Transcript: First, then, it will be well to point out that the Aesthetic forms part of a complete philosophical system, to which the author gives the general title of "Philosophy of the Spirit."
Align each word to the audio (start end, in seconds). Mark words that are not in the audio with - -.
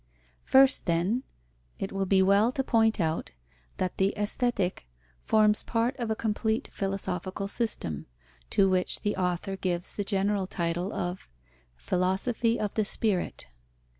First, 0.45 0.87
then, 0.87 1.21
it 1.77 1.91
will 1.91 2.07
be 2.07 2.23
well 2.23 2.51
to 2.53 2.63
point 2.63 2.99
out 2.99 3.29
that 3.77 3.97
the 3.97 4.15
Aesthetic 4.17 4.87
forms 5.21 5.61
part 5.61 5.95
of 5.97 6.09
a 6.09 6.15
complete 6.15 6.69
philosophical 6.73 7.47
system, 7.47 8.07
to 8.49 8.67
which 8.67 9.01
the 9.01 9.15
author 9.15 9.55
gives 9.55 9.93
the 9.93 10.03
general 10.03 10.47
title 10.47 10.91
of 10.91 11.29
"Philosophy 11.75 12.59
of 12.59 12.73
the 12.73 12.83
Spirit." 12.83 13.45